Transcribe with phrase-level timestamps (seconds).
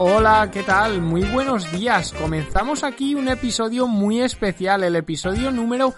[0.00, 1.02] Hola, ¿qué tal?
[1.02, 2.12] Muy buenos días.
[2.12, 5.92] Comenzamos aquí un episodio muy especial, el episodio número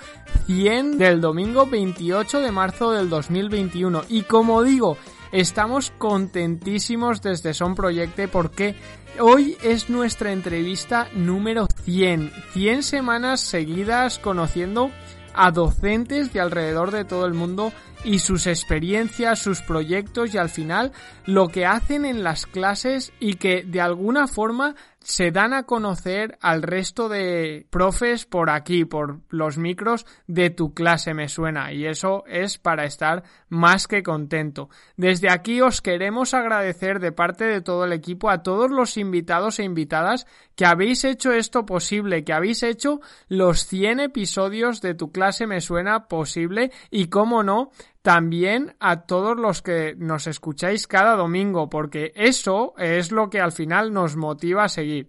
[0.47, 4.05] 100 del domingo 28 de marzo del 2021.
[4.09, 4.97] Y como digo,
[5.33, 8.75] estamos contentísimos desde Son Proyecte porque
[9.19, 12.33] hoy es nuestra entrevista número 100.
[12.55, 14.91] 100 semanas seguidas conociendo
[15.35, 17.73] a docentes de alrededor de todo el mundo
[18.05, 20.93] y sus experiencias, sus proyectos y al final
[21.27, 26.39] lo que hacen en las clases y que de alguna forma se dan a conocer
[26.43, 31.87] al resto de profes por aquí, por los micros de tu clase me suena y
[31.87, 34.69] eso es para estar más que contento.
[34.97, 39.59] Desde aquí os queremos agradecer de parte de todo el equipo a todos los invitados
[39.59, 45.11] e invitadas que habéis hecho esto posible, que habéis hecho los 100 episodios de tu
[45.11, 47.71] clase me suena posible y cómo no,
[48.03, 53.53] también a todos los que nos escucháis cada domingo, porque eso es lo que al
[53.53, 55.09] final nos motiva a seguir.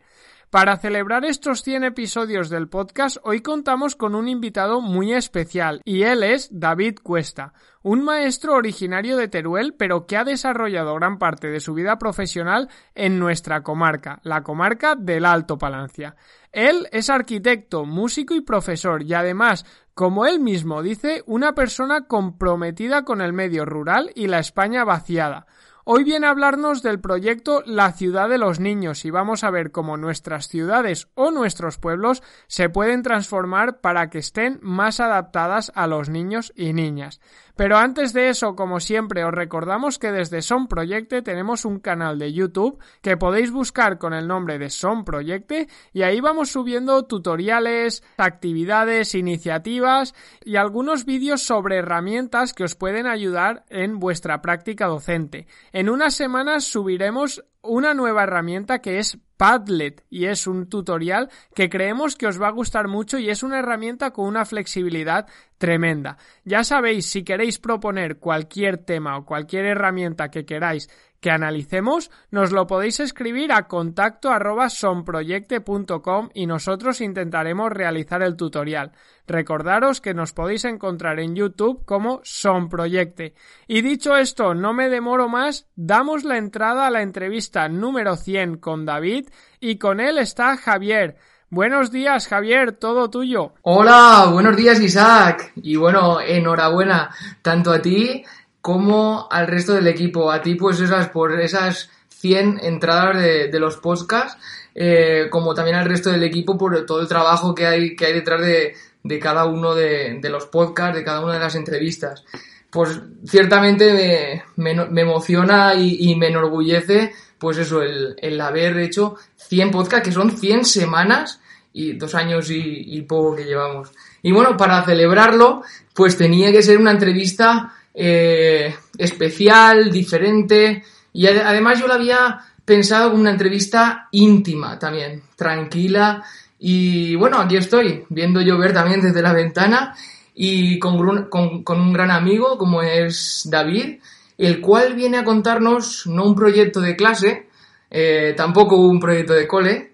[0.52, 6.04] Para celebrar estos 100 episodios del podcast, hoy contamos con un invitado muy especial, y
[6.04, 7.54] él es David Cuesta,
[7.84, 12.68] un maestro originario de Teruel, pero que ha desarrollado gran parte de su vida profesional
[12.96, 16.18] en nuestra comarca, la comarca del Alto Palancia.
[16.52, 19.66] Él es arquitecto, músico y profesor, y además
[20.02, 25.46] como él mismo dice, una persona comprometida con el medio rural y la España vaciada.
[25.84, 29.72] Hoy viene a hablarnos del proyecto La ciudad de los niños y vamos a ver
[29.72, 35.86] cómo nuestras ciudades o nuestros pueblos se pueden transformar para que estén más adaptadas a
[35.86, 37.22] los niños y niñas.
[37.56, 42.20] Pero antes de eso, como siempre, os recordamos que desde Son Proyecte tenemos un canal
[42.20, 47.04] de YouTube que podéis buscar con el nombre de Son Proyecte y ahí vamos subiendo
[47.04, 50.14] tutoriales, actividades, iniciativas
[50.44, 55.48] y algunos vídeos sobre herramientas que os pueden ayudar en vuestra práctica docente.
[55.72, 61.68] En unas semanas subiremos una nueva herramienta que es Padlet y es un tutorial que
[61.68, 65.26] creemos que os va a gustar mucho y es una herramienta con una flexibilidad
[65.58, 66.20] tremenda.
[66.46, 70.92] Ya sabéis, si queréis proponer cualquier tema o cualquier herramienta que queráis
[71.22, 78.36] que analicemos, nos lo podéis escribir a contacto arroba sonproyecte.com y nosotros intentaremos realizar el
[78.36, 78.92] tutorial.
[79.28, 83.36] Recordaros que nos podéis encontrar en YouTube como Sonproyecte.
[83.68, 88.58] Y dicho esto, no me demoro más, damos la entrada a la entrevista número 100
[88.58, 89.28] con David
[89.60, 91.18] y con él está Javier.
[91.54, 93.54] Buenos días, Javier, todo tuyo.
[93.64, 95.52] Hola, buenos días, Isaac.
[95.58, 98.24] Y bueno, enhorabuena tanto a ti
[98.62, 100.32] como al resto del equipo.
[100.32, 104.38] A ti, pues esas, por esas 100 entradas de, los podcasts,
[104.76, 108.14] eh, como también al resto del equipo por todo el trabajo que hay, que hay
[108.14, 112.24] detrás de, cada uno de, los podcasts, de cada una de las entrevistas.
[112.70, 120.08] Pues ciertamente me, emociona y, me enorgullece, pues eso, el, el, haber hecho 100 podcasts,
[120.08, 121.42] que son 100 semanas
[121.74, 123.92] y dos años y poco que llevamos.
[124.22, 130.84] Y bueno, para celebrarlo, pues tenía que ser una entrevista eh, especial, diferente.
[131.14, 136.24] Y además yo lo había pensado como una entrevista íntima también, tranquila.
[136.60, 139.96] Y bueno, aquí estoy, viendo llover también desde la ventana
[140.36, 144.00] y con, con, un gran amigo como es David,
[144.38, 147.48] el cual viene a contarnos no un proyecto de clase,
[147.90, 149.92] eh, tampoco un proyecto de cole,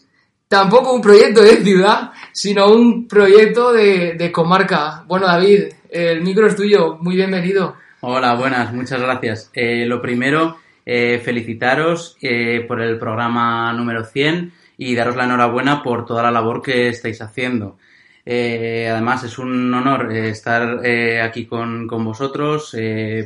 [0.48, 5.04] tampoco un proyecto de ciudad, sino un proyecto de, de comarca.
[5.07, 7.75] Bueno, David, el micro es tuyo, muy bienvenido.
[8.00, 9.50] Hola, buenas, muchas gracias.
[9.56, 15.82] Eh, lo primero, eh, felicitaros eh, por el programa número 100 y daros la enhorabuena
[15.82, 17.80] por toda la labor que estáis haciendo.
[18.29, 22.75] Eh, además, es un honor eh, estar eh, aquí con, con vosotros,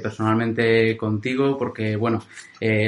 [0.01, 2.21] personalmente contigo, porque, bueno,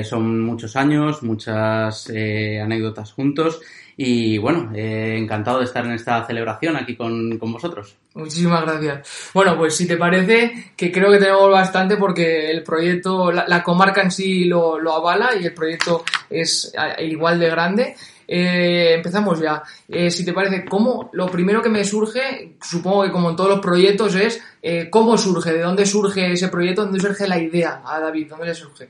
[0.04, 3.62] son muchos años, muchas anécdotas juntos
[3.98, 7.96] y, bueno, encantado de estar en esta celebración aquí con, con vosotros.
[8.14, 9.32] Muchísimas gracias.
[9.34, 14.04] Bueno, pues si te parece, que creo que tenemos bastante porque el proyecto, la, comarca
[14.04, 17.96] en sí lo, lo avala y el proyecto es igual de grande.
[18.36, 19.62] Eh, empezamos ya.
[19.88, 21.12] Eh, si te parece, ¿cómo?
[21.14, 25.16] Lo primero que me surge, supongo que como en todos los proyectos, es eh, cómo
[25.20, 28.90] surge, de dónde surge ese proyecto, dónde surge la idea a David, dónde le surge.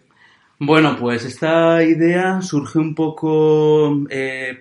[0.60, 4.00] Bueno, pues esta idea surge un poco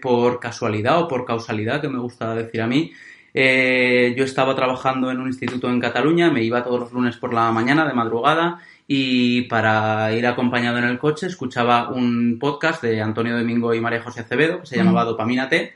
[0.00, 2.90] por casualidad o por causalidad, que me gusta decir a mí.
[3.32, 7.52] yo estaba trabajando en un instituto en Cataluña, me iba todos los lunes por la
[7.52, 13.36] mañana de madrugada y para ir acompañado en el coche escuchaba un podcast de Antonio
[13.36, 15.74] Domingo y María José Acevedo que se llamaba Dopamina T.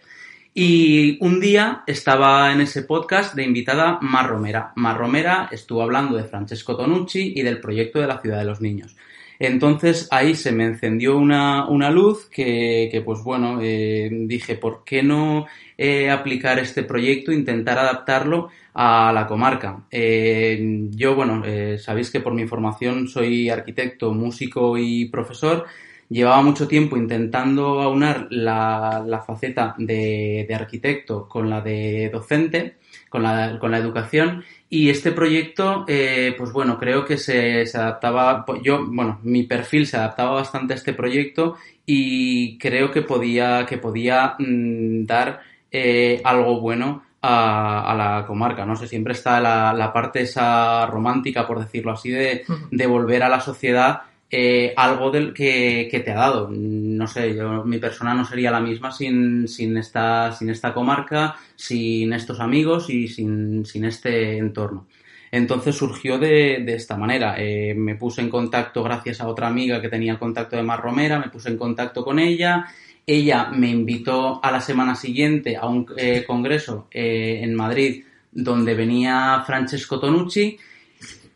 [0.58, 4.72] Y un día estaba en ese podcast de invitada Mar Romera.
[4.76, 8.62] Mar Romera estuvo hablando de Francesco Tonucci y del proyecto de la Ciudad de los
[8.62, 8.96] Niños.
[9.38, 14.82] Entonces ahí se me encendió una, una luz que, que, pues bueno, eh, dije, ¿por
[14.84, 15.46] qué no
[15.76, 19.84] eh, aplicar este proyecto, intentar adaptarlo a la comarca?
[19.90, 21.42] Eh, yo, bueno,
[21.78, 25.66] sabéis que por mi formación soy arquitecto, músico y profesor.
[26.08, 32.76] Llevaba mucho tiempo intentando aunar la, la faceta de, de arquitecto con la de docente,
[33.08, 37.78] con la, con la educación y este proyecto, eh, pues bueno, creo que se, se,
[37.78, 43.02] adaptaba, pues yo, bueno, mi perfil se adaptaba bastante a este proyecto y creo que
[43.02, 45.40] podía, que podía mm, dar
[45.70, 48.74] eh, algo bueno a, a, la comarca, ¿no?
[48.74, 53.28] sé, siempre está la, la, parte esa romántica, por decirlo así, de, de volver a
[53.28, 56.48] la sociedad eh, algo del que, que, te ha dado.
[56.50, 61.36] No sé, yo, mi persona no sería la misma sin, sin, esta, sin esta comarca,
[61.54, 64.86] sin estos amigos y sin, sin este entorno.
[65.30, 67.36] Entonces surgió de, de esta manera.
[67.38, 71.18] Eh, me puse en contacto gracias a otra amiga que tenía contacto de Mar Romera,
[71.18, 72.66] me puse en contacto con ella.
[73.06, 79.44] Ella me invitó a la semana siguiente a un eh, congreso en Madrid donde venía
[79.46, 80.58] Francesco Tonucci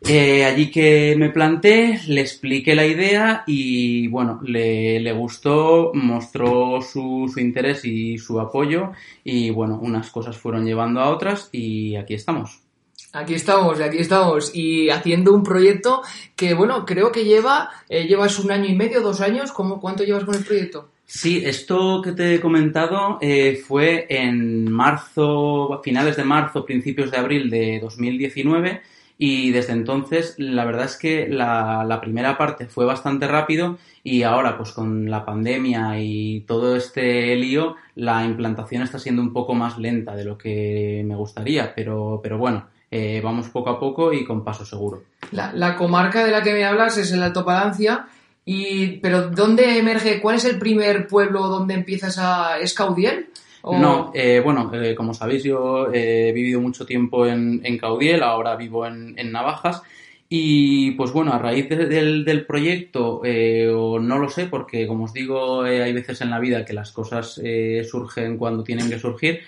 [0.03, 6.81] eh, allí que me planté, le expliqué la idea y bueno, le, le gustó, mostró
[6.81, 8.93] su, su, interés y su apoyo
[9.23, 12.61] y bueno, unas cosas fueron llevando a otras y aquí estamos.
[13.13, 16.01] Aquí estamos, aquí estamos y haciendo un proyecto
[16.35, 20.03] que bueno, creo que lleva, eh, llevas un año y medio, dos años, ¿cómo, ¿cuánto
[20.03, 20.89] llevas con el proyecto?
[21.05, 27.17] Sí, esto que te he comentado eh, fue en marzo, finales de marzo, principios de
[27.17, 28.81] abril de 2019
[29.23, 34.23] y desde entonces, la verdad es que la, la, primera parte fue bastante rápido y
[34.23, 39.53] ahora, pues con la pandemia y todo este lío, la implantación está siendo un poco
[39.53, 44.11] más lenta de lo que me gustaría, pero, pero bueno, eh, vamos poco a poco
[44.11, 45.03] y con paso seguro.
[45.29, 48.07] La, la comarca de la que me hablas es el Alto Palancia.
[48.43, 50.19] Y, pero ¿dónde emerge?
[50.19, 53.29] ¿Cuál es el primer pueblo donde empiezas a escaudiel?
[53.61, 53.77] ¿O...
[53.77, 58.23] No, eh, bueno, eh, como sabéis, yo eh, he vivido mucho tiempo en, en Caudiel,
[58.23, 59.81] ahora vivo en, en, Navajas.
[60.29, 65.03] Y pues bueno, a raíz de, del, del, proyecto, o no lo sé, porque como
[65.03, 67.41] os digo, hay veces en la vida que las cosas
[67.89, 69.41] surgen cuando tienen que surgir.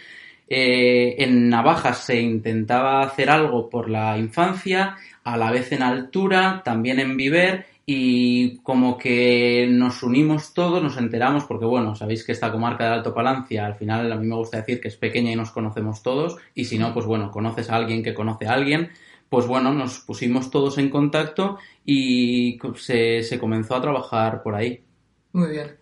[0.49, 6.99] en Navajas se intentaba hacer algo por la infancia, a la vez en altura, también
[6.99, 12.51] en Viver, y como que nos unimos todos, nos enteramos, porque bueno, sabéis que esta
[12.51, 15.35] comarca de Alto Palancia, al final a mí me gusta decir que es pequeña y
[15.35, 18.91] nos conocemos todos, y si no, pues bueno, conoces a alguien que conoce a alguien,
[19.29, 24.83] pues bueno, nos pusimos todos en contacto y se, se comenzó a trabajar por ahí.
[25.33, 25.77] Muy bien.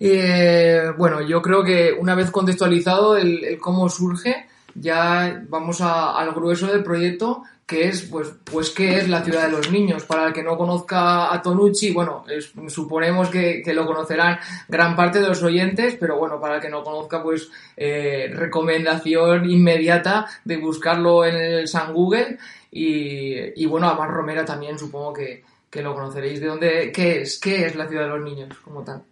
[0.00, 6.68] Eh, bueno, yo creo que una vez contextualizado el, cómo surge, ya vamos al grueso
[6.68, 10.02] del proyecto, que es, pues, pues, ¿qué es la ciudad de los niños?
[10.02, 12.24] Para el que no conozca a Tonucci, bueno,
[12.66, 16.68] suponemos que, que, lo conocerán gran parte de los oyentes, pero bueno, para el que
[16.68, 22.38] no conozca, pues, eh, recomendación inmediata de buscarlo en el San Google
[22.72, 26.40] y, y bueno, a Mar Romera también supongo que, que lo conoceréis.
[26.40, 29.04] ¿De dónde, qué es, qué es la ciudad de los niños como tal?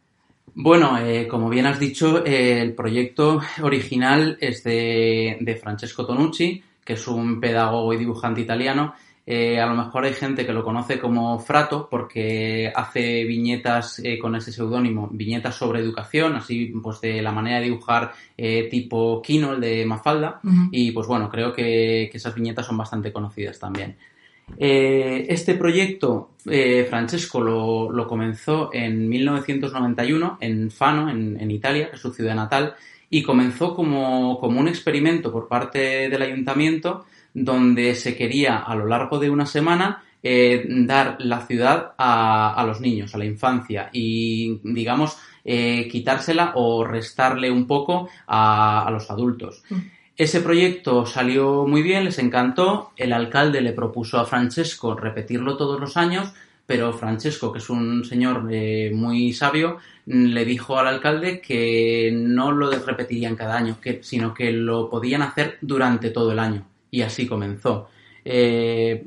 [0.53, 6.65] Bueno, eh, como bien has dicho, eh, el proyecto original es de, de Francesco Tonucci,
[6.89, 8.95] que es un pedagogo y dibujante italiano.
[9.27, 14.19] Eh, a lo mejor hay gente que lo conoce como Frato porque hace viñetas eh,
[14.19, 19.21] con ese seudónimo, viñetas sobre educación, así pues de la manera de dibujar eh, tipo
[19.21, 20.69] Kino, el de Mafalda, uh -huh.
[20.73, 23.95] y pues bueno, creo que, que, esas viñetas son bastante conocidas también.
[24.57, 26.31] Este proyecto
[26.89, 32.35] Francesco lo, lo, comenzó en 1991 en Fano, en, en Italia, que es su ciudad
[32.35, 32.75] natal,
[33.11, 38.87] y comenzó como, como un experimento por parte del ayuntamiento donde se quería a lo
[38.87, 43.89] largo de una semana eh, dar la ciudad a, a, los niños, a la infancia
[43.93, 49.63] y, digamos, eh, quitársela o restarle un poco a, a los adultos.
[49.71, 49.77] Mm.
[50.17, 52.91] Ese proyecto salió muy bien, les encantó.
[52.97, 56.33] El alcalde le propuso a Francesco repetirlo todos los años,
[56.67, 62.51] pero Francesco, que es un señor eh, muy sabio, le dijo al alcalde que no
[62.51, 66.67] lo repetirían cada año, sino que lo podían hacer durante todo el año.
[66.91, 67.89] Y así comenzó.
[68.25, 69.07] Eh,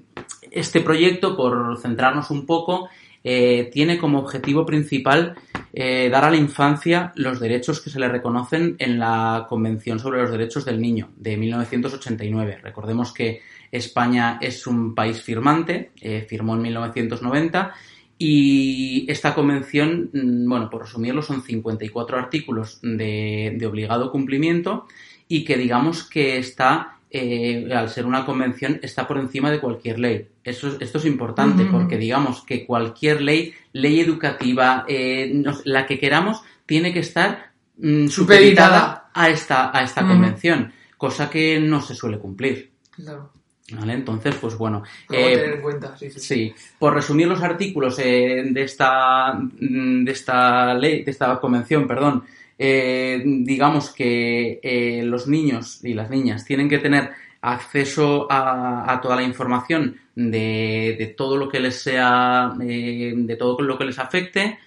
[0.51, 2.89] este proyecto, por centrarnos un poco,
[3.23, 5.35] eh, tiene como objetivo principal
[5.73, 10.21] eh, dar a la infancia los derechos que se le reconocen en la Convención sobre
[10.21, 12.59] los Derechos del Niño de 1989.
[12.61, 13.41] Recordemos que
[13.71, 17.73] España es un país firmante, eh, firmó en 1990
[18.23, 24.85] y esta convención, mm, bueno, por resumirlo, son 54 artículos de, de obligado cumplimiento
[25.27, 29.97] y que digamos que está eh, al ser una convención, está por encima de cualquier
[29.99, 30.27] ley.
[30.43, 35.97] Eso, esto es importante porque digamos que cualquier ley, ley educativa, eh, nos- la que
[35.99, 39.09] queramos, tiene que estar mm, Supeditada.
[39.13, 42.69] a esta, a esta convención, cosa que no se suele cumplir.
[42.91, 43.31] Claro.
[43.73, 43.93] ¿Vale?
[43.93, 44.83] Entonces, pues bueno.
[45.09, 46.19] Eh, tener en cuenta, sí, sí.
[46.19, 51.87] Sí, por resumir los artículos eh, de esta mm, de esta ley, de esta convención,
[51.87, 52.23] perdón,
[52.57, 57.11] eh, digamos que los niños y las niñas tienen que tener
[57.41, 63.61] acceso a, a toda la información de, de todo lo que les sea, de todo
[63.61, 64.59] lo que les afecte,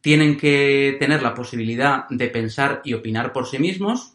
[0.00, 4.14] tienen que tener la posibilidad de pensar y opinar por sí mismos,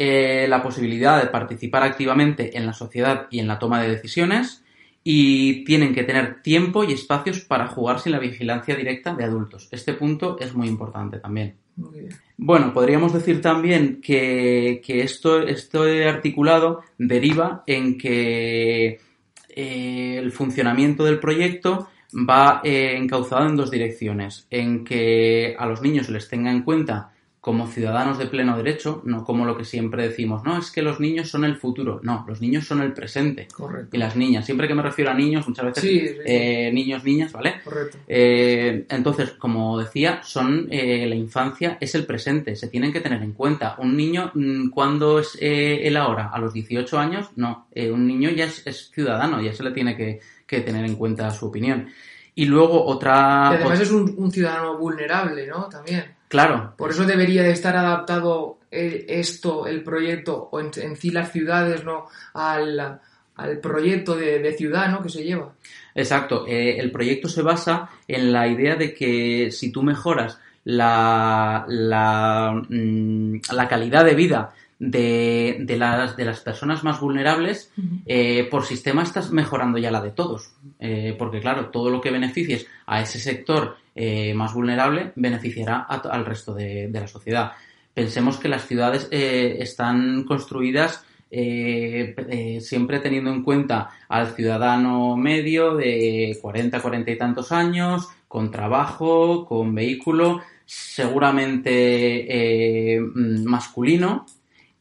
[0.00, 4.62] eh, la posibilidad de participar activamente en la sociedad y en la toma de decisiones
[5.02, 9.68] y tienen que tener tiempo y espacios para jugar sin la vigilancia directa de adultos.
[9.72, 11.56] Este punto es muy importante también.
[11.76, 12.08] Muy bien.
[12.36, 19.00] Bueno, podríamos decir también que, que esto, este articulado deriva en que
[19.48, 24.46] eh, el funcionamiento del proyecto va eh, encauzado en dos direcciones.
[24.50, 29.00] En que a los niños se les tenga en cuenta como ciudadanos de pleno derecho,
[29.04, 32.00] no como lo que siempre decimos, no, es que los niños son el futuro.
[32.02, 33.46] No, los niños son el presente.
[33.54, 33.96] Correcto.
[33.96, 36.20] Y las niñas, siempre que me refiero a niños, muchas veces Sí, sí, sí.
[36.26, 37.60] eh, niños, niñas, ¿vale?
[37.62, 37.98] Correcto.
[38.08, 43.22] Eh, entonces, como decía, son eh, la infancia es el presente, se tienen que tener
[43.22, 43.76] en cuenta.
[43.78, 46.30] Un niño, mm, ¿cuándo es eh, el ahora?
[46.32, 47.28] ¿A los 18 años?
[47.36, 50.84] No, Eh, un niño ya es, es ciudadano, ya se le tiene que, que tener
[50.84, 51.88] en cuenta su opinión.
[52.34, 53.50] Y luego otra...
[53.52, 55.68] Y además es un, un ciudadano vulnerable, ¿no?
[55.68, 56.17] También.
[56.28, 61.10] Claro, Por eso debería de estar adaptado eh, esto, el proyecto, o en, en sí
[61.10, 62.06] las ciudades, ¿no?
[62.34, 63.00] Al,
[63.36, 65.02] al proyecto de, de ciudad, ¿no?
[65.02, 65.52] Que se lleva.
[65.94, 66.46] Exacto.
[66.46, 72.62] Eh, el proyecto se basa en la idea de que si tú mejoras la, la,
[72.68, 77.72] mm, la calidad de vida de, de las, de las personas más vulnerables,
[78.06, 80.52] eh, por sistema estás mejorando ya la de todos.
[80.78, 85.96] Eh, porque claro, todo lo que beneficies a ese sector eh, más vulnerable beneficiará a
[85.96, 87.52] al resto de, de la sociedad.
[87.94, 95.76] Pensemos que las ciudades están construidas eh, eh, siempre teniendo en cuenta al ciudadano medio
[95.76, 104.24] de 40, 40 y tantos años, con trabajo, con vehículo, seguramente eh, masculino,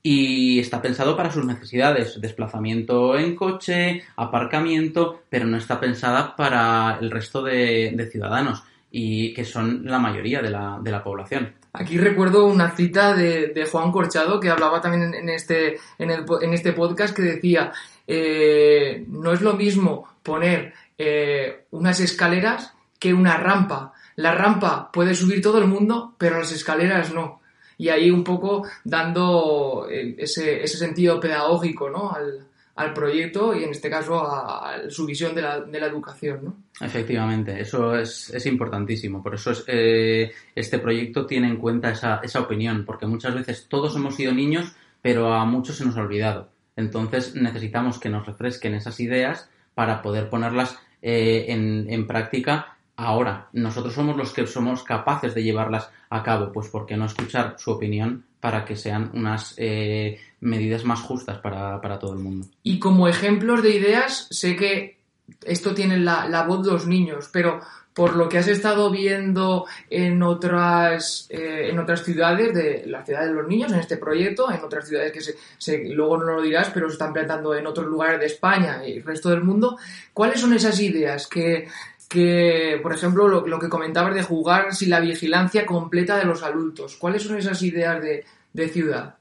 [0.10, 6.98] y está pensado para sus necesidades, desplazamiento en coche, aparcamiento, pero no está pensada para
[7.02, 11.56] el resto de, ciudadanos, y que son la mayoría de la, población.
[11.74, 16.24] Aquí recuerdo una cita de, de Juan Corchado que hablaba también en, este, en, el
[16.40, 17.74] en este podcast que decía,
[18.08, 23.92] eh, no es lo mismo poner eh, unas escaleras que una rampa.
[24.16, 27.42] La rampa puede subir todo el mundo, pero las escaleras no.
[27.78, 32.12] Y ahí un poco dando eh, ese, ese sentido pedagógico ¿no?
[32.12, 36.40] al, al proyecto y en este caso a, su visión de la, de la educación.
[36.44, 36.58] ¿no?
[36.80, 39.22] Efectivamente, eso es, es importantísimo.
[39.22, 43.68] Por eso es, eh, este proyecto tiene en cuenta esa, esa opinión, porque muchas veces
[43.68, 46.50] todos hemos sido niños, pero a muchos se nos ha olvidado.
[46.76, 53.48] Entonces necesitamos que nos refresquen esas ideas para poder ponerlas eh, en, en práctica ahora.
[53.54, 57.56] Nosotros somos los que somos capaces de llevarlas a cabo, pues ¿por qué no escuchar
[57.58, 62.48] su opinión para que sean unas eh, medidas más justas para, para todo el mundo?
[62.64, 64.98] Y como ejemplos de ideas, sé que
[65.44, 67.62] esto tiene la, la voz de los niños, pero
[67.98, 73.26] por lo que has estado viendo en otras, eh, en otras ciudades, de la ciudad
[73.26, 75.22] de los niños, en este proyecto, en otras ciudades que
[75.58, 78.98] se, luego no lo dirás, pero se están plantando en otros lugares de España y
[78.98, 79.80] el resto del mundo,
[80.14, 81.68] ¿cuáles son esas ideas que,
[82.08, 86.44] que por ejemplo, lo, lo que comentabas de jugar sin la vigilancia completa de los
[86.44, 86.96] adultos?
[86.96, 88.24] ¿Cuáles son esas ideas de,
[88.54, 89.16] de ciudad?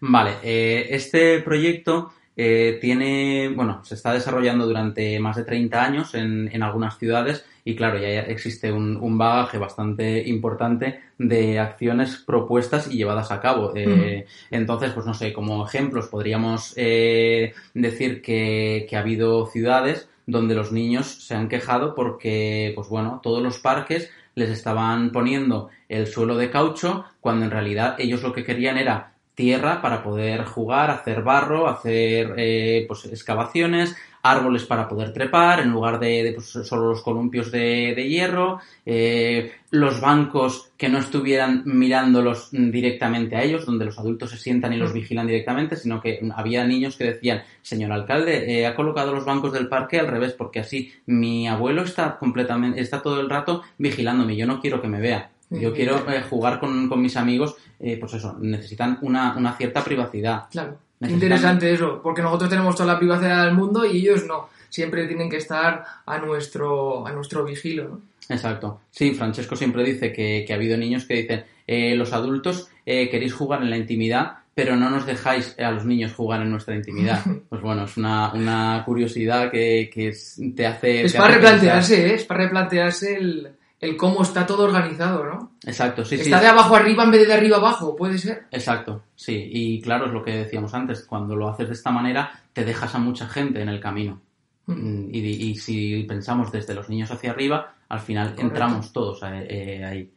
[0.00, 6.14] Vale, eh, este proyecto eh, tiene, bueno, se está desarrollando durante más de 30 años
[6.14, 12.22] en, en algunas ciudades y claro, ya existe un, un, bagaje bastante importante de acciones
[12.24, 13.72] propuestas y llevadas a cabo.
[13.74, 20.08] Eh, Entonces, pues no sé, como ejemplos podríamos eh, decir que, que ha habido ciudades
[20.26, 25.70] donde los niños se han quejado porque, pues bueno, todos los parques les estaban poniendo
[25.88, 30.44] el suelo de caucho cuando en realidad ellos lo que querían era tierra para poder
[30.44, 36.32] jugar, hacer barro, hacer eh, pues, excavaciones, árboles para poder trepar, en lugar de, de
[36.32, 43.36] pues, solo los columpios de, de hierro, eh, los bancos que no estuvieran mirándolos directamente
[43.36, 46.96] a ellos, donde los adultos se sientan y los vigilan directamente, sino que había niños
[46.96, 50.92] que decían, señor alcalde, eh, ha colocado los bancos del parque al revés, porque así
[51.04, 55.30] mi abuelo está completamente, está todo el rato vigilándome, yo no quiero que me vea.
[55.50, 59.84] Yo quiero eh, jugar con, con, mis amigos, eh, pues eso, necesitan una, una cierta
[59.84, 60.44] privacidad.
[60.50, 60.78] Claro.
[60.98, 61.22] Necesitan...
[61.22, 64.48] Interesante eso, porque nosotros tenemos toda la privacidad del mundo y ellos no.
[64.68, 68.00] Siempre tienen que estar a nuestro, a nuestro vigilo, ¿no?
[68.28, 68.80] Exacto.
[68.90, 73.08] Sí, Francesco siempre dice que, que ha habido niños que dicen, eh, los adultos eh,
[73.08, 76.74] queréis jugar en la intimidad, pero no nos dejáis a los niños jugar en nuestra
[76.74, 77.22] intimidad.
[77.48, 80.12] Pues bueno, es una, una curiosidad que, que
[80.54, 81.04] te hace...
[81.04, 82.14] Es te para hace replantearse, ¿eh?
[82.14, 83.55] Es para replantearse el
[83.86, 85.52] el cómo está todo organizado, ¿no?
[85.64, 86.44] Exacto, sí, está sí.
[86.44, 88.46] de abajo arriba en vez de de arriba abajo, ¿puede ser?
[88.50, 89.48] Exacto, sí.
[89.52, 92.94] Y claro, es lo que decíamos antes, cuando lo haces de esta manera, te dejas
[92.94, 94.20] a mucha gente en el camino.
[94.66, 95.08] Mm.
[95.12, 98.46] Y, y, si pensamos desde los niños hacia arriba, al final Correcto.
[98.46, 100.10] entramos todos eh, ahí.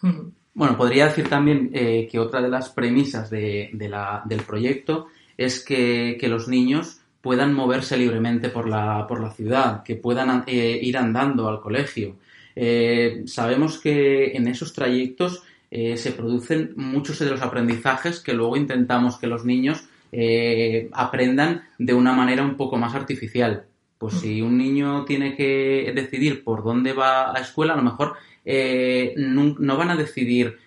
[0.00, 0.28] Mm.
[0.54, 5.08] Bueno, podría decir también eh, que otra de las premisas de, de la, del proyecto
[5.36, 10.44] es que, que, los niños puedan moverse libremente por la, por la ciudad, que puedan
[10.46, 12.16] eh, ir andando al colegio,
[12.56, 18.56] eh, sabemos que en esos trayectos eh, se producen muchos de los aprendizajes que luego
[18.56, 23.66] intentamos que los niños eh, aprendan de una manera un poco más artificial.
[23.98, 27.82] Pues si un niño tiene que decidir por dónde va a la escuela, a lo
[27.82, 28.14] mejor
[29.16, 30.58] no, van a decidir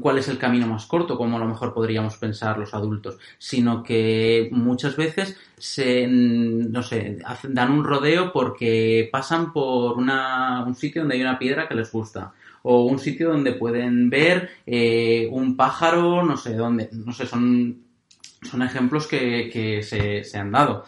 [0.00, 3.82] cuál es el camino más corto, como a lo mejor podríamos pensar los adultos, sino
[3.82, 11.02] que muchas veces se, no sé, dan un rodeo porque pasan por una, un sitio
[11.02, 12.32] donde hay una piedra que les gusta
[12.62, 17.82] o un sitio donde pueden ver eh, un pájaro, no sé dónde, no sé, son,
[18.42, 20.84] son ejemplos que, que se, se han dado.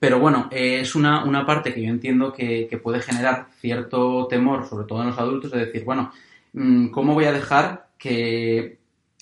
[0.00, 4.26] Pero bueno, eh, es una, una, parte que yo entiendo que, que, puede generar cierto
[4.28, 6.10] temor, sobre todo en los adultos, de decir, bueno,
[6.52, 8.78] mm, ¿cómo voy a dejar que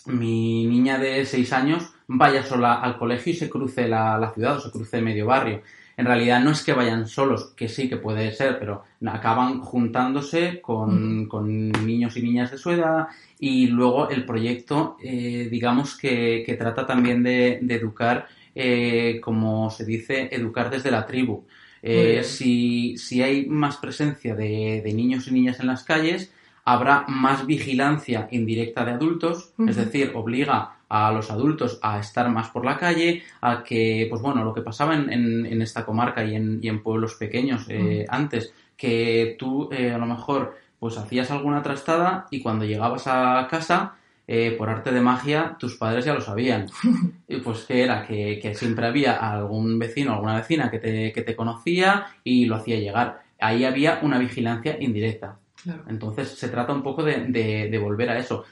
[0.06, 4.56] mi niña de 6 años vaya sola al colegio y se cruce la, la, ciudad
[4.56, 5.60] o se cruce medio barrio?
[5.98, 10.60] En realidad no es que vayan solos, que sí que puede ser, pero acaban juntándose
[10.62, 13.08] con, con niños y niñas de su edad
[13.40, 18.28] y luego el proyecto, eh, digamos que, que, trata también de, de educar
[18.60, 21.44] eh, como se dice, educar desde la tribu.
[21.80, 26.32] Eh, si, si, hay más presencia de, de, niños y niñas en las calles,
[26.72, 29.70] habrá más vigilancia indirecta de adultos, uh -huh.
[29.70, 34.20] es decir, obliga a los adultos a estar más por la calle, a que, pues
[34.20, 37.66] bueno, lo que pasaba en, en, en esta comarca y en, y en pueblos pequeños
[37.68, 38.06] eh, uh -huh.
[38.08, 43.48] antes, que tú eh, a lo mejor pues hacías alguna trastada y cuando llegabas a
[43.50, 43.94] casa
[44.26, 46.66] eh, por arte de magia, tus padres ya lo sabían.
[47.28, 51.22] Y pues que era que, que, siempre había algún vecino, alguna vecina que te, que
[51.22, 53.08] te conocía y lo hacía llegar.
[53.40, 55.38] Ahí había una vigilancia indirecta.
[55.62, 55.84] Claro.
[55.88, 58.44] Entonces se trata un poco de, de, de, volver a eso.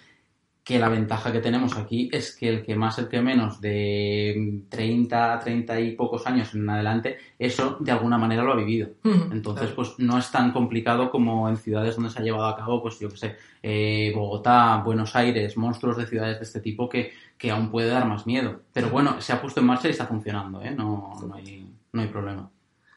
[0.65, 4.63] Que la ventaja que tenemos aquí es que el que más, el que menos, de
[4.69, 8.89] 30, 30 y pocos años en adelante, eso de alguna manera lo ha vivido.
[9.31, 12.83] Entonces, pues no es tan complicado como en ciudades donde se ha llevado a cabo,
[12.83, 17.13] pues yo que sé, eh, Bogotá, Buenos Aires, monstruos de ciudades de este tipo que,
[17.39, 18.63] que aún puede dar más miedo.
[18.73, 20.73] Pero bueno, se ha puesto en marcha y está funcionando, ¿eh?
[20.73, 22.51] No, no, hay, no hay problema.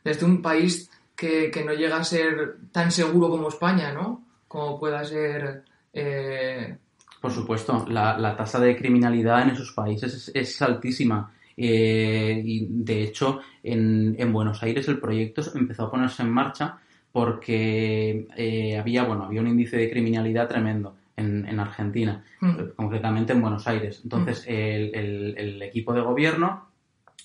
[0.04, 4.26] Desde un país que, que, no llega a ser tan seguro como España, ¿no?
[4.48, 5.64] Como pueda ser...
[5.94, 6.78] Eh...
[7.20, 11.34] Por supuesto, la, la, tasa de criminalidad en esos países es, es altísima.
[11.58, 16.78] Eh, y de hecho, en, en, Buenos Aires el proyecto empezó a ponerse en marcha
[17.12, 22.76] porque eh, había, bueno, había un índice de criminalidad tremendo en, en Argentina, mm.
[22.78, 24.00] concretamente en Buenos Aires.
[24.04, 24.52] Entonces, mm.
[24.52, 26.70] el, el, el, equipo de gobierno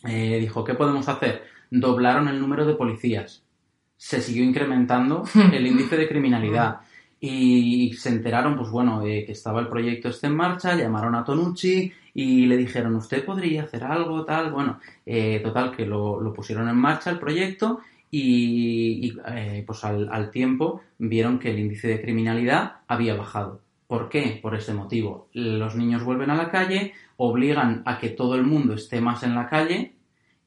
[0.04, 1.44] eh, dijo, ¿qué podemos hacer?
[1.70, 3.43] Doblaron el número de policías.
[3.96, 6.80] Se siguió incrementando el índice de criminalidad.
[7.20, 11.24] Y se enteraron, pues bueno, de que estaba el proyecto este en marcha, llamaron a
[11.24, 14.52] Tonucci y le dijeron, ¿usted podría hacer algo, tal?
[14.52, 17.80] Bueno, eh, total, que lo, lo, pusieron en marcha el proyecto
[18.10, 23.62] y, y eh, pues al, al, tiempo vieron que el índice de criminalidad había bajado.
[23.86, 24.38] ¿Por qué?
[24.40, 25.28] Por ese motivo.
[25.32, 29.34] Los niños vuelven a la calle, obligan a que todo el mundo esté más en
[29.34, 29.94] la calle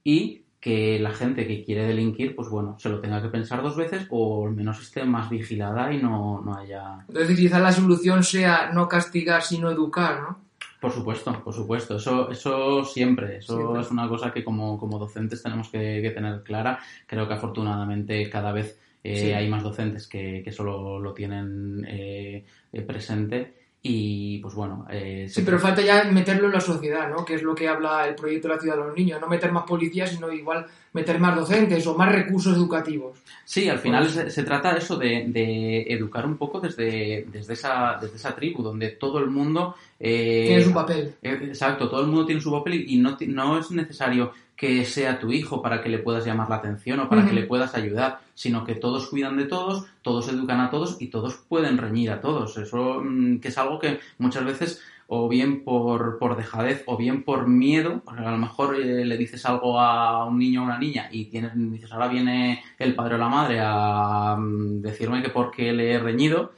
[0.03, 3.77] y que la gente que quiere delinquir, pues bueno, se lo tenga que pensar dos
[3.77, 7.05] veces o al menos esté más vigilada y no, no haya...
[7.07, 10.39] Entonces quizás la solución sea no castigar, sino educar, ¿no?
[10.81, 11.95] Por supuesto, por supuesto.
[11.95, 13.37] Eso, eso siempre.
[13.37, 13.81] Eso Siempre.
[13.81, 16.79] es una cosa que como, como docentes tenemos que, que tener clara.
[17.05, 19.31] Creo que afortunadamente cada vez eh, Sí.
[19.31, 23.53] hay más docentes que, que solo lo tienen eh, eh, presente.
[23.81, 24.85] Y pues bueno.
[24.89, 27.23] eh, Sí, pero falta ya meterlo en la sociedad, ¿no?
[27.23, 29.21] Que es lo que habla el proyecto de la ciudad de los niños.
[29.21, 33.17] No meter más policías, sino igual meter más docentes o más recursos educativos.
[33.45, 37.53] Sí, al final Pues- se, se trata eso de, de educar un poco desde, desde,
[37.53, 39.75] esa, desde esa tribu, donde todo el mundo...
[39.99, 41.13] eh, Tiene su papel.
[41.21, 45.19] Eh, Exacto, todo el mundo tiene su papel y no, no es necesario que sea
[45.19, 48.21] tu hijo para que le puedas llamar la atención o para que le puedas ayudar,
[48.33, 52.21] sino que todos cuidan de todos, todos educan a todos y todos pueden reñir a
[52.21, 52.57] todos.
[52.57, 57.23] Eso mm, que es algo que muchas veces o bien por, por dejadez o bien
[57.23, 60.79] por miedo, porque a lo mejor eh, le dices algo a un niño o una
[60.79, 65.29] niña y tienes, dices ahora viene el padre o la madre a mm, decirme que
[65.29, 66.51] por qué le he reñido.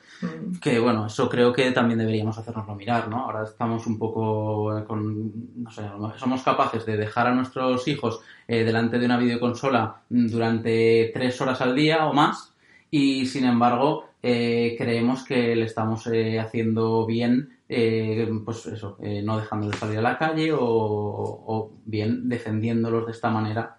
[0.61, 3.25] Que bueno, eso creo que también deberíamos hacernoslo mirar, ¿no?
[3.25, 5.83] Ahora estamos un poco con, no sé,
[6.17, 11.39] somos capaces de dejar a nuestros hijos eh, delante de una videoconsola mm, durante tres
[11.41, 12.53] horas al día o más
[12.91, 19.39] y sin embargo eh, creemos que le estamos eh, haciendo bien, eh, pues eso, no
[19.39, 23.77] dejando de salir a la calle o, bien defendiéndolos de esta manera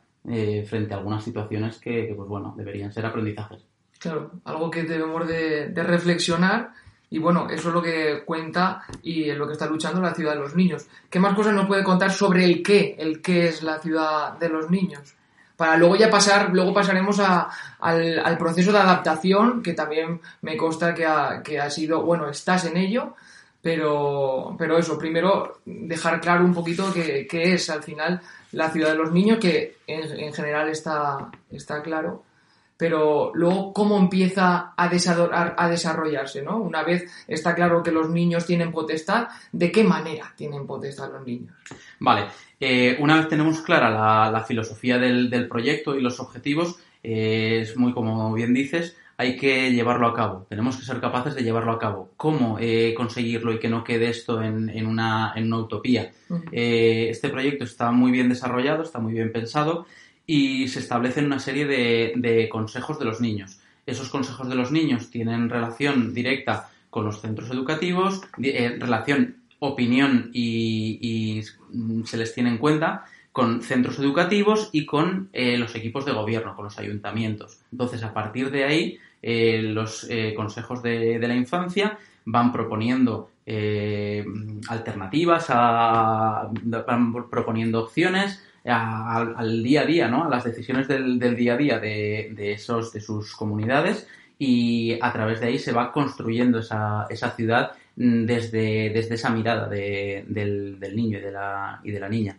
[0.66, 3.69] frente a algunas situaciones que, que, pues bueno, deberían ser aprendizajes.
[4.01, 6.73] Claro, algo que debemos de, de reflexionar
[7.11, 10.33] y bueno, eso es lo que cuenta y es lo que está luchando la ciudad
[10.35, 10.87] de los niños.
[11.11, 14.49] ¿Qué más cosas nos puede contar sobre el qué, el qué es la ciudad de
[14.49, 15.15] los niños?
[15.57, 20.57] Para luego ya pasar, luego pasaremos a- al, al proceso de adaptación, que también me
[20.57, 23.15] consta que ha, que ha sido, bueno, estás en ello,
[23.61, 28.21] pero, pero eso, primero dejar claro un poquito qué, qué es al final
[28.53, 32.23] la ciudad de los niños, que en, en general está, está claro
[32.81, 34.90] pero luego cómo empieza a,
[35.57, 36.57] a- desarrollarse, ¿no?
[36.57, 41.25] Una vez está claro que los niños tienen potestad, ¿de qué manera tienen potestad los
[41.25, 41.55] niños?
[42.01, 42.25] Vale,
[42.59, 47.61] eh, una vez tenemos clara la, la filosofía del, del proyecto y los objetivos, eh,
[47.62, 50.47] es muy como bien dices, hay que llevarlo a cabo.
[50.49, 52.11] Tenemos que ser capaces de llevarlo a cabo.
[52.16, 56.11] ¿Cómo eh, conseguirlo y que no quede esto en, en una, en una utopía?
[56.51, 59.85] Este proyecto está muy bien desarrollado, está muy bien pensado
[60.31, 63.59] y se establecen una serie de, consejos de los niños.
[63.85, 70.31] Esos consejos de los niños tienen relación directa con los centros educativos, eh, relación, opinión
[70.33, 71.43] y,
[72.05, 76.55] se les tiene en cuenta con centros educativos y con eh, los equipos de gobierno,
[76.55, 77.59] con los ayuntamientos.
[77.73, 83.33] Entonces, a partir de ahí, eh, los consejos de, de la infancia van proponiendo
[84.69, 86.49] alternativas, a-
[86.87, 90.25] van proponiendo opciones al, día a día, ¿no?
[90.25, 94.07] A las decisiones del, del día a día de, de esos, de sus comunidades
[94.38, 99.31] y a través de ahí se va construyendo esa, esa ciudad mm, desde, desde esa
[99.31, 102.38] mirada de- del, del niño y de la, y de la niña.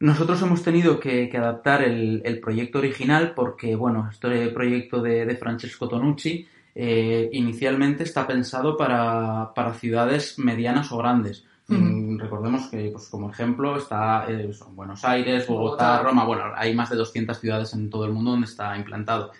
[0.00, 5.26] Nosotros hemos tenido que, que adaptar el, el proyecto original porque, bueno, este proyecto de,
[5.26, 11.44] de Francesco Tonucci eh, inicialmente está pensado para, para ciudades medianas o grandes.
[11.70, 16.02] Mm, Recordemos que, pues, como ejemplo, está eh, son Buenos Aires, Bogotá, Bogotá.
[16.02, 16.24] Roma.
[16.24, 19.32] Bueno, hay más de 200 ciudades en todo el mundo donde está implantado.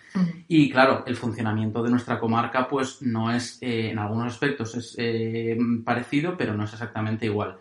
[0.49, 4.95] Y claro, el funcionamiento de nuestra comarca, pues no es, eh, en algunos aspectos es
[4.99, 7.57] eh, parecido, pero no es exactamente igual.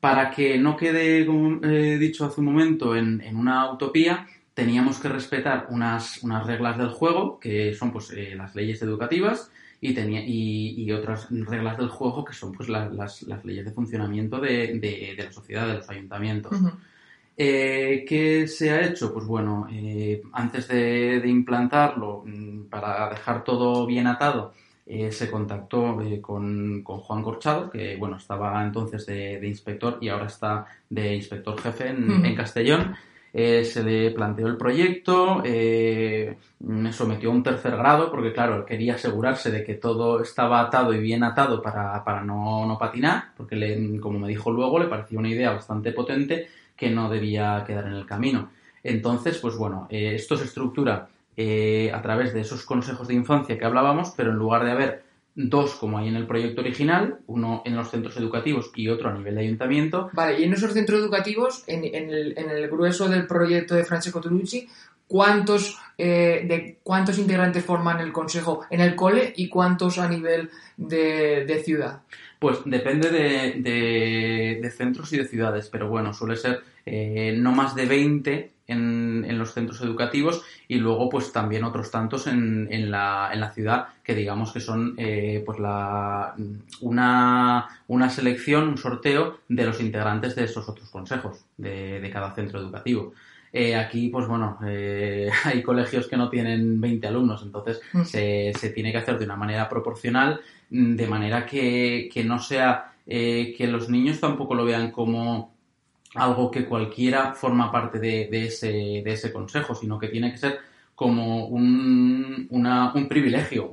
[0.00, 4.98] Para que no quede, como he dicho hace un momento, en, en una utopía, teníamos
[4.98, 9.50] que respetar unas, unas reglas del juego, que son pues eh, las leyes educativas,
[9.88, 13.64] y, tenía, y, y otras reglas del juego, que son pues la- las, las leyes
[13.66, 16.52] de funcionamiento de, de- de la sociedad, de los ayuntamientos.
[17.36, 19.12] Eh, ¿Qué se ha hecho?
[19.12, 24.52] Pues bueno, eh, antes de, de implantarlo, mm, para dejar todo bien atado,
[24.86, 30.26] eh, se contactó con, con Juan Corchado, que bueno, estaba entonces de, inspector y ahora
[30.26, 32.94] está de inspector jefe en, en Castellón.
[33.36, 38.64] Eh, se le planteó el proyecto, eh, me sometió a un tercer grado porque, claro,
[38.64, 43.32] quería asegurarse de que todo estaba atado y bien atado para, para no, no patinar,
[43.36, 47.64] porque, le- como me dijo luego, le parecía una idea bastante potente que no debía
[47.66, 48.50] quedar en el camino.
[48.84, 53.58] Entonces, pues bueno, eh, esto se estructura eh, a través de esos consejos de infancia
[53.58, 55.03] que hablábamos, pero en lugar de haber
[55.34, 59.14] dos como hay en el proyecto original, uno en los centros educativos y otro a
[59.14, 63.08] nivel de ayuntamiento, Vale, y en esos centros educativos, en, en el, en el grueso
[63.08, 64.68] del proyecto de Francesco Tonucci,
[65.06, 70.50] cuántos, eh, de cuántos integrantes forman el consejo en el cole y cuántos a nivel
[70.76, 72.02] de, ciudad.
[72.38, 77.86] Pues depende de, centros y de ciudades, pero bueno, suele ser eh, no más de
[77.86, 83.40] 20 en, los centros educativos y luego pues también otros tantos en, en, la, en
[83.40, 86.34] la, ciudad que digamos que son eh, pues la,
[86.80, 92.34] una, una, selección, un sorteo de los integrantes de esos otros consejos de, de cada
[92.34, 93.12] centro educativo.
[93.52, 98.02] Eh, aquí, pues bueno, eh, hay colegios que no tienen 20 alumnos, entonces mm.
[98.02, 102.90] se, se, tiene que hacer de una manera proporcional, de manera que, que no sea
[103.06, 105.53] que los niños tampoco lo vean como
[106.14, 108.68] algo que cualquiera forma parte de, ese,
[109.04, 110.58] de ese consejo, sino que tiene que ser
[110.94, 113.72] como un, un privilegio,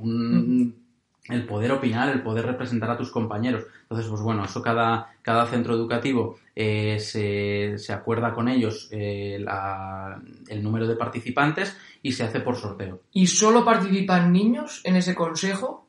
[1.28, 3.64] el poder opinar, el poder representar a tus compañeros.
[3.82, 9.44] Entonces, pues bueno, eso cada, cada centro educativo eh, se, se, acuerda con ellos eh,
[10.48, 13.02] el número de participantes y se hace por sorteo.
[13.12, 15.81] ¿Y solo participan niños en ese consejo?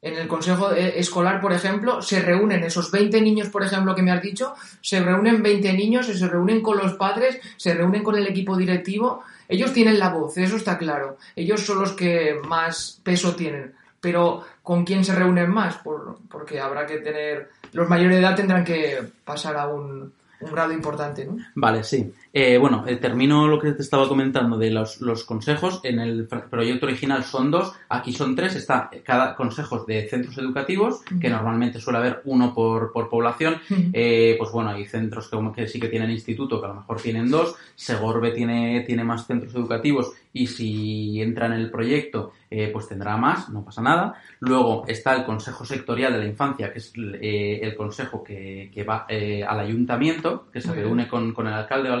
[0.00, 4.02] En el consejo eh, escolar, por ejemplo, se reúnen esos 20 niños, por ejemplo, que
[4.02, 8.16] me has dicho, se reúnen 20 niños, se reúnen con los padres, se reúnen con
[8.16, 9.24] el equipo directivo.
[9.48, 11.16] Ellos tienen la voz, eso está claro.
[11.34, 13.74] Ellos son los que más peso tienen.
[14.00, 15.80] Pero ¿con quién se reúnen más?
[16.28, 17.50] porque habrá que tener...
[17.72, 21.36] Los mayores de edad tendrán que pasar a un, un grado importante, ¿no?
[21.56, 22.12] Vale, sí.
[22.40, 25.80] Eh, bueno, eh, termino lo que te estaba comentando de los, los, consejos.
[25.82, 28.54] En el proyecto original son dos, aquí son tres.
[28.54, 33.56] Está cada consejo de centros educativos, que normalmente suele haber uno por, por población.
[33.92, 37.00] Eh, pues bueno, hay centros que, que, sí que tienen instituto, que a lo mejor
[37.00, 37.56] tienen dos.
[37.74, 42.32] Segorbe tiene, tiene más centros educativos y si entra en el proyecto,
[42.72, 44.14] pues tendrá más, no pasa nada.
[44.40, 49.06] Luego está el Consejo Sectorial de la Infancia, que es el consejo que, que va
[49.08, 51.94] al ayuntamiento, que se reúne con, con el alcalde o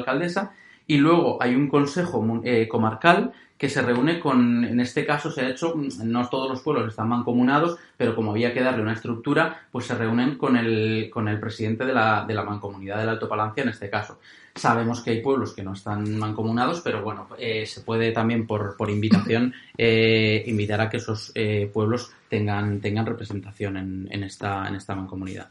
[0.88, 5.42] y luego hay un consejo eh, comarcal que se reúne con, en este caso se
[5.42, 9.66] ha hecho, no todos los pueblos están mancomunados, pero como había que darle una estructura,
[9.70, 13.28] pues se reúnen con el, con el presidente de la, de la mancomunidad del Alto
[13.28, 14.20] Palancia en este caso.
[14.54, 18.76] Sabemos que hay pueblos que no están mancomunados, pero bueno, eh, se puede también por,
[18.76, 21.34] por invitación eh, invitar a que esos
[21.72, 25.50] pueblos tengan, tengan representación en, en, esta, en esta mancomunidad.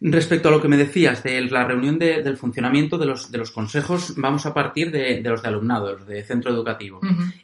[0.00, 3.50] Respecto a lo que me decías de la reunión del funcionamiento de los, de los
[3.50, 7.00] consejos, vamos a partir de, los de alumnado, los de centro educativo.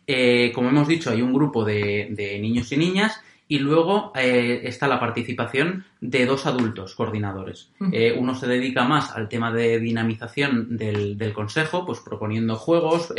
[0.06, 4.86] Eh, como hemos dicho, hay un grupo de, niños y niñas y luego eh, está
[4.88, 7.70] la participación de dos adultos coordinadores.
[7.92, 13.12] Eh, uno se dedica más al tema de dinamización del, del consejo, pues proponiendo juegos,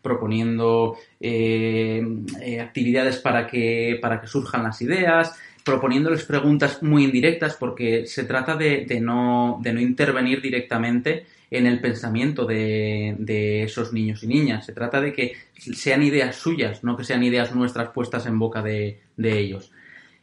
[0.00, 0.96] proponiendo
[2.60, 8.56] actividades para que, para que surjan las ideas, proponiéndoles preguntas muy indirectas porque se trata
[8.56, 14.66] de, no, de no intervenir directamente en el pensamiento de, esos niños y niñas.
[14.66, 18.62] Se trata de que sean ideas suyas, no que sean ideas nuestras puestas en boca
[18.62, 19.72] de, ellos.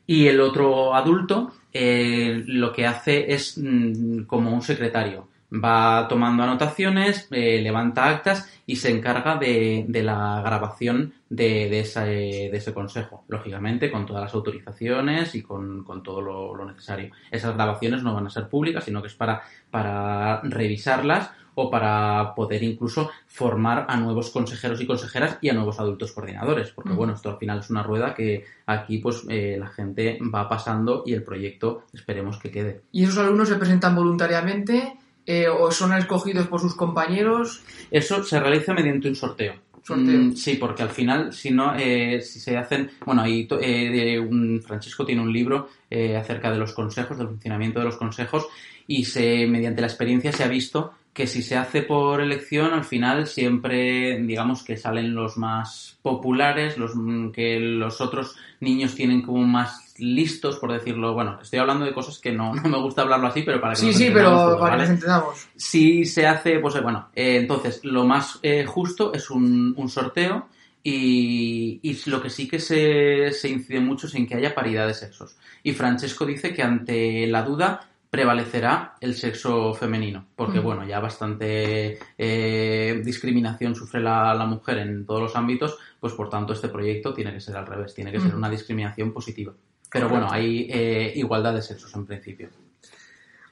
[0.06, 6.44] Y el otro adulto eh, lo que hace es mm, como un secretario va tomando
[6.44, 12.58] anotaciones, eh, levanta actas y se encarga de, de la grabación de, de, ese, de,
[12.58, 17.12] ese, consejo, lógicamente con todas las autorizaciones y con, con todo lo, lo, necesario.
[17.32, 22.36] Esas grabaciones no van a ser públicas, sino que es para, para revisarlas o para
[22.36, 27.14] poder incluso formar a nuevos consejeros y consejeras y a nuevos adultos coordinadores, porque bueno,
[27.14, 31.14] esto al final es una rueda que aquí pues eh, la gente va pasando y
[31.14, 32.82] el proyecto esperemos que quede.
[32.92, 34.98] ¿Y esos alumnos se presentan voluntariamente?
[35.28, 37.62] Eh, o son escogidos por sus compañeros?
[37.92, 39.56] Eso se realiza mediante un sorteo.
[39.90, 44.62] Mm, sí, porque al final, si no, eh, si se hacen, bueno, ahí eh, un,
[44.66, 45.70] Francisco tiene un libro
[46.18, 48.48] acerca de los consejos, del funcionamiento de los consejos,
[48.88, 52.84] y se, mediante la experiencia se ha visto que si se hace por elección, al
[52.84, 59.24] final siempre, digamos que salen los más populares, los mm, que los otros niños tienen
[59.24, 61.14] como más listos, por decirlo.
[61.14, 63.94] Bueno, estoy hablando de cosas que no, me gusta hablarlo así, pero para que Sí,
[63.94, 65.48] sí, pero para que nos entendamos.
[65.56, 69.90] Si se hace, pues eh, bueno, eh, entonces lo más eh, justo es un, un
[69.90, 70.48] sorteo.
[70.84, 74.88] Y, y, lo que sí que se, se incide mucho es en que haya paridad
[74.88, 75.36] de sexos.
[75.62, 82.00] Y Francesco dice que ante la duda prevalecerá el sexo femenino, porque bueno, ya bastante
[82.18, 87.34] eh, discriminación sufre la, mujer en todos los ámbitos, pues por tanto este proyecto tiene
[87.34, 89.54] que ser al revés, tiene que ser una discriminación positiva.
[89.92, 92.50] Pero bueno, hay eh, igualdad de sexos en principio.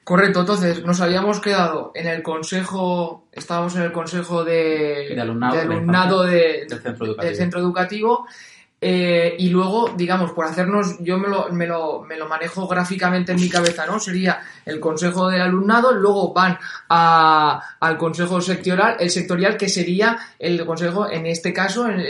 [0.04, 6.68] Correcto, entonces nos habíamos quedado en el consejo, estábamos en el consejo de, alumnado, del,
[7.34, 8.26] centro educativo.
[8.88, 13.32] Eh, y luego, digamos, por hacernos, yo me lo, me, lo, me lo manejo gráficamente
[13.32, 13.98] en mi cabeza, ¿no?
[13.98, 16.56] Sería el consejo del alumnado, luego van
[16.88, 22.06] a, al consejo sectorial, el sectorial que sería el consejo, en este caso, en,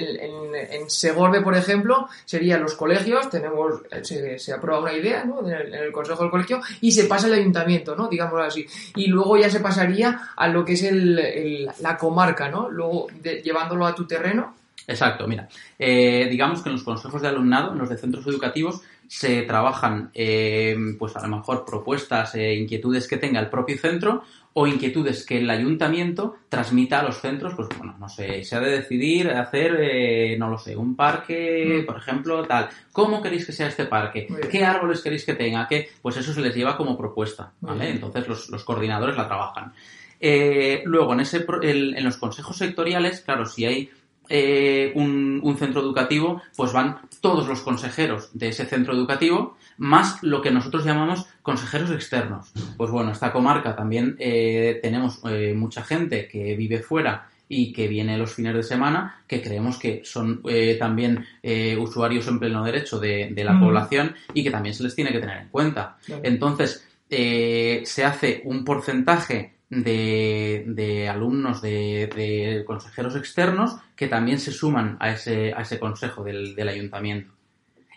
[0.88, 5.48] Segorbe, por ejemplo, serían los colegios, tenemos, se, se aprueba una idea, ¿no?
[5.48, 8.06] En el, consejo del colegio y se pasa al ayuntamiento, ¿no?
[8.06, 8.66] Digámoslo así.
[8.96, 12.68] Y luego ya se pasaría a lo que es el, la comarca, ¿no?
[12.68, 13.06] Luego,
[13.42, 14.65] llevándolo a tu terreno.
[14.88, 18.82] Exacto, mira, eh, digamos que en los consejos de alumnado, en los de centros educativos,
[19.08, 24.22] se trabajan, eh, pues a lo mejor propuestas, eh, inquietudes que tenga el propio centro
[24.52, 28.60] o inquietudes que el ayuntamiento transmita a los centros, pues bueno, no sé, se ha
[28.60, 31.86] de decidir hacer, eh, no lo sé, un parque, Mm.
[31.86, 32.68] por ejemplo, tal.
[32.92, 34.26] ¿Cómo queréis que sea este parque?
[34.50, 35.68] ¿Qué árboles queréis que tenga?
[35.68, 35.88] ¿Qué?
[36.00, 37.90] Pues eso se les lleva como propuesta, ¿vale?
[37.90, 39.72] Entonces los, los coordinadores la trabajan.
[40.18, 43.90] Eh, luego, en, ese, en los consejos sectoriales, claro, si hay
[44.28, 50.22] eh, un, un centro educativo, pues van todos los consejeros de ese centro educativo, más
[50.22, 52.52] lo que nosotros llamamos consejeros externos.
[52.76, 57.86] Pues bueno, esta comarca también eh, tenemos eh, mucha gente que vive fuera y que
[57.86, 62.64] viene los fines de semana, que creemos que son eh, también eh, usuarios en pleno
[62.64, 63.60] derecho de, de la Mm.
[63.60, 65.96] población y que también se les tiene que tener en cuenta.
[66.04, 66.22] Claro.
[66.24, 74.38] Entonces, eh, se hace un porcentaje de, de alumnos de, de consejeros externos que también
[74.38, 77.32] se suman a ese, a ese consejo del, del ayuntamiento.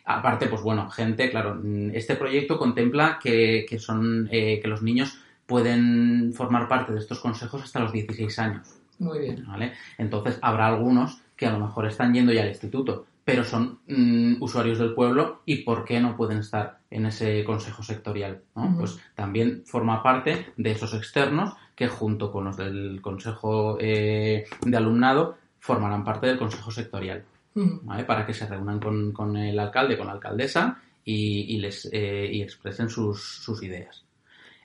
[0.05, 4.81] Aparte, pues bueno, gente, claro, mm, este proyecto contempla que, que son, eh, que los
[4.81, 8.67] niños pueden formar parte de estos consejos hasta los 16 años.
[8.97, 9.45] Muy bien.
[9.47, 9.73] ¿vale?
[9.97, 14.41] Entonces habrá algunos que a lo mejor están yendo ya al instituto, pero son mm,
[14.41, 18.41] usuarios del pueblo y ¿por qué no pueden estar en ese consejo sectorial?
[18.77, 24.77] Pues también forma parte de esos externos que junto con los del consejo eh, de
[24.77, 27.23] alumnado formarán parte del consejo sectorial.
[27.53, 28.03] ¿vale?
[28.03, 32.27] Para que se reúnan con, con el alcalde, con la alcaldesa y, y les eh,
[32.31, 34.03] y expresen sus, sus ideas.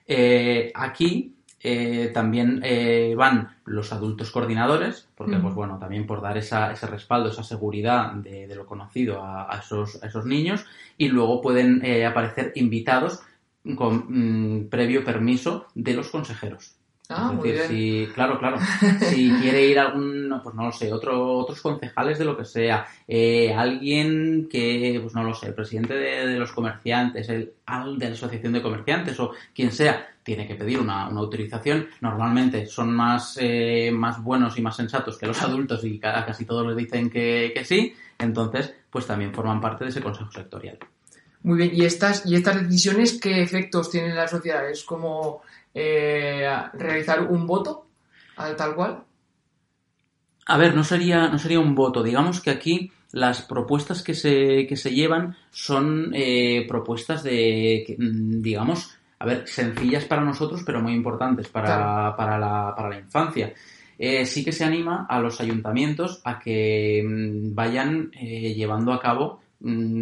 [0.07, 6.37] Eh, aquí eh, también eh, van los adultos coordinadores, porque, pues bueno, también por dar
[6.37, 10.65] esa, ese respaldo, esa seguridad de, de lo conocido a, a esos, a esos niños,
[10.97, 13.21] y luego pueden eh, aparecer invitados
[13.75, 16.74] con mm, previo permiso de los consejeros.
[17.09, 18.07] Ah, es muy decir, bien.
[18.07, 18.57] si, claro, claro,
[19.09, 22.87] si quiere ir algún, pues no lo sé, otro, otros concejales de lo que sea,
[23.07, 27.97] eh, alguien que, pues no lo sé, el presidente de, de los comerciantes, el al
[27.99, 31.87] de la asociación de comerciantes o quien sea, tiene que pedir una, una autorización.
[32.01, 36.45] Normalmente son más, eh, más buenos y más sensatos que los adultos y ca- casi
[36.45, 40.79] todos les dicen que, que sí, entonces, pues también forman parte de ese consejo sectorial.
[41.43, 41.71] Muy bien.
[41.75, 44.67] ¿Y estas, y estas decisiones qué efectos tienen en la sociedad?
[44.67, 45.43] ¿Es como
[45.75, 47.85] eh, realizar un voto
[48.37, 49.03] al tal cual?
[50.47, 52.01] A ver, no sería, no sería un voto.
[52.01, 58.41] Digamos que aquí las propuestas que se, que se llevan son eh, propuestas de, mm,
[58.41, 62.15] digamos, a ver, sencillas para nosotros, pero muy importantes para, Claro.
[62.17, 63.53] para, la, para la infancia.
[63.97, 68.99] Eh, sí que se anima a los ayuntamientos a que mm, vayan eh, llevando a
[68.99, 69.41] cabo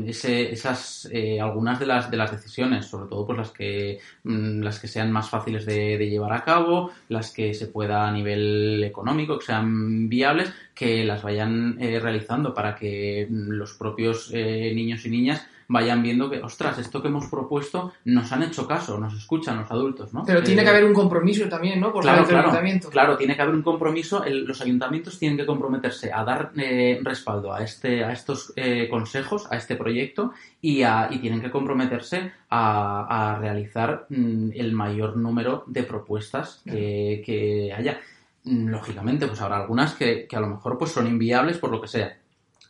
[0.07, 4.61] ese- esas eh, algunas de las de las decisiones, sobre todo pues las que mm,
[4.61, 8.11] las que sean más fáciles de, de llevar a cabo, las que se pueda a
[8.11, 14.29] nivel económico, que sean viables, que las vayan eh, realizando para que mm, los propios
[14.33, 18.67] eh, niños y niñas vayan viendo que, ostras, esto que hemos propuesto nos han hecho
[18.67, 20.23] caso, nos escuchan los adultos, ¿no?
[20.25, 21.91] Pero Eh, tiene que haber un compromiso también, ¿no?
[21.91, 22.89] Por Claro, parte del claro, ayuntamiento.
[22.89, 24.23] claro, tiene que haber un compromiso.
[24.23, 28.87] el- los ayuntamientos tienen que comprometerse a dar eh, respaldo a este, a estos eh,
[28.89, 34.71] consejos, a este proyecto y, a- y tienen que comprometerse a, a realizar mm, el
[34.73, 37.99] mayor número de propuestas que, que haya.
[38.45, 41.79] Mm, Lógicamente, pues habrá algunas que, que a lo mejor pues son inviables por lo
[41.81, 42.17] que sea.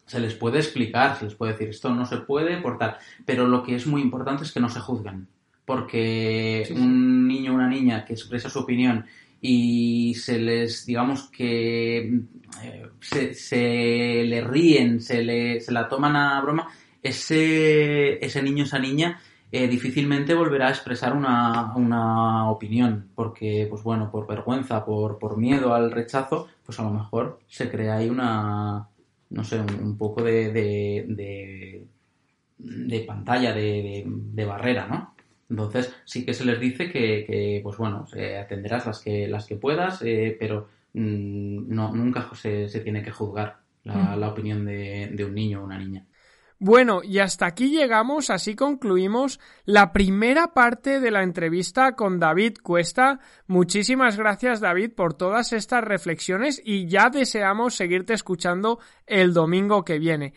[0.05, 3.47] Se les puede explicar, se les puede decir esto no se puede por tal, pero
[3.47, 5.27] lo que es muy importante es que no se juzguen,
[5.65, 6.79] porque Sí, sí.
[6.79, 9.05] un niño o una niña que expresa su opinión
[9.41, 12.21] y se les, digamos que
[12.63, 16.67] eh, se, se le ríen, se, le, se la toman a broma,
[17.01, 19.19] ese, ese niño, esa niña,
[19.51, 25.37] eh, difícilmente volverá a expresar una, una opinión, porque, pues bueno, por vergüenza, por, por
[25.37, 28.87] miedo al rechazo, pues a lo mejor se crea ahí una,
[29.33, 31.87] no sé, un, un poco de, de, de,
[32.57, 35.15] de pantalla, de, barrera, ¿no?
[35.49, 39.45] Entonces sí que se les dice que, que, pues bueno, eh, atenderás las que, las
[39.47, 44.19] que puedas, eh, pero mm, no, nunca se, se tiene que juzgar la, Mm.
[44.19, 46.05] la opinión de, de un niño o una niña.
[46.65, 52.59] Bueno, y hasta aquí llegamos, así concluimos la primera parte de la entrevista con David
[52.63, 53.19] Cuesta.
[53.47, 59.99] Muchísimas gracias David por todas estas reflexiones y ya deseamos seguirte escuchando el domingo que
[59.99, 60.35] viene.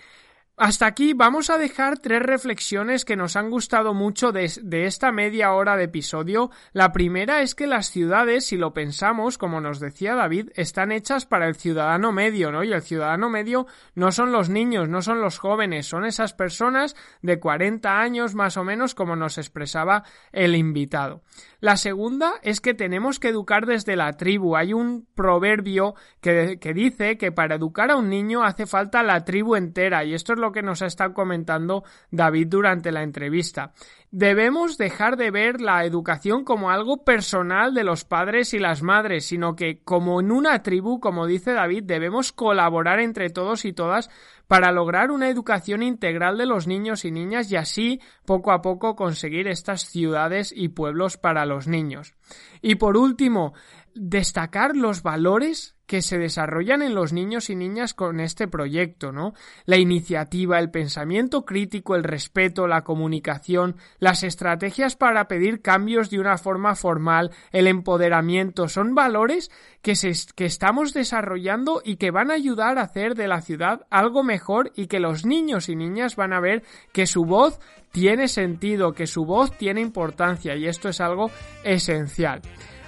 [0.58, 4.46] Hasta aquí vamos a dejar tres reflexiones que nos han gustado mucho de,
[4.86, 6.50] esta media hora de episodio.
[6.72, 11.26] La primera es que las ciudades, si lo pensamos, como nos decía David, están hechas
[11.26, 12.64] para el ciudadano medio, ¿no?
[12.64, 16.96] Y el ciudadano medio no son los niños, no son los jóvenes, son esas personas
[17.20, 21.20] de 40 años más o menos, como nos expresaba el invitado.
[21.60, 24.56] La segunda es que tenemos que educar desde la tribu.
[24.56, 29.56] Hay un proverbio que, dice que para educar a un niño hace falta la tribu
[29.56, 33.72] entera, y esto es lo que nos ha estado comentando David durante la entrevista.
[34.10, 39.26] Debemos dejar de ver la educación como algo personal de los padres y las madres,
[39.26, 44.10] sino que como en una tribu, como dice David, debemos colaborar entre todos y todas
[44.46, 48.94] para lograr una educación integral de los niños y niñas y así poco a poco
[48.94, 52.14] conseguir estas ciudades y pueblos para los niños.
[52.62, 53.54] Y por último,
[53.96, 59.34] destacar los valores que se desarrollan en los niños y niñas con este proyecto, ¿no?
[59.64, 66.18] La iniciativa, el pensamiento crítico, el respeto, la comunicación, las estrategias para pedir cambios de
[66.18, 72.30] una forma formal, el empoderamiento, son valores que, se, que estamos desarrollando y que van
[72.30, 76.16] a ayudar a hacer de la ciudad algo mejor y que los niños y niñas
[76.16, 77.60] van a ver que su voz
[77.92, 81.30] tiene sentido, que su voz tiene importancia y esto es algo
[81.62, 82.42] esencial.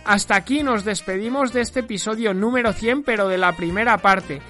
[0.05, 4.41] Hasta aquí nos despedimos de este episodio número 100, pero de la primera parte.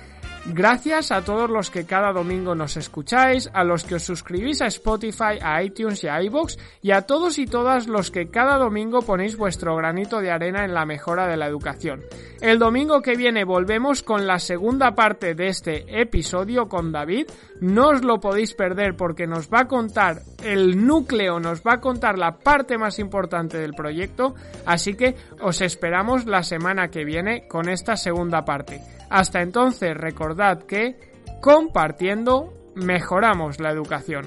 [0.51, 4.67] Gracias a todos los que cada domingo nos escucháis, a los que os suscribís a
[4.67, 9.03] Spotify, a iTunes y a iVoox, y a todos y todas los que cada domingo
[9.03, 12.03] ponéis vuestro granito de arena en la mejora de la educación.
[12.41, 17.27] El domingo que viene volvemos con la segunda parte de este episodio con David.
[17.61, 21.81] No os lo podéis perder porque nos va a contar el núcleo, nos va a
[21.81, 24.35] contar la parte más importante del proyecto,
[24.67, 28.81] así que os esperamos la semana que viene con esta segunda parte.
[29.11, 30.97] Hasta entonces recordad que
[31.41, 34.27] compartiendo mejoramos la educación.